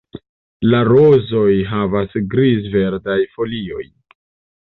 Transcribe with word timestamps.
La 0.69 0.79
rozoj 0.91 1.51
havas 1.73 2.17
griz-verdaj 2.33 3.19
folioj. 3.35 3.85